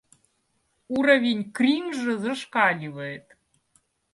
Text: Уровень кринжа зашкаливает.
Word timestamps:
Уровень 0.87 1.51
кринжа 1.55 2.15
зашкаливает. 2.23 3.25